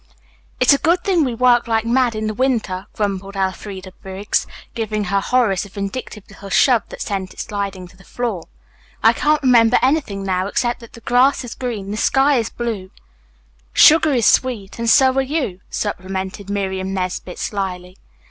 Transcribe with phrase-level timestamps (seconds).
[0.59, 5.03] "It's a good thing we work like mad in the winter," grumbled Elfreda Briggs, giving
[5.03, 8.45] her Horace a vindictive little shove that sent it sliding to the floor.
[9.03, 12.89] "I can't remember anything now, except that the grass is green, the sky is blue"
[13.73, 17.97] "Sugar is sweet, and so are you," supplemented Miriam Nesbit slyly.